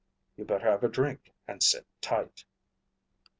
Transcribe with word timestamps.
"You 0.35 0.45
better 0.45 0.65
have 0.67 0.83
a 0.83 0.87
drink 0.89 1.31
and 1.47 1.61
sit 1.61 1.85
tight." 2.01 2.43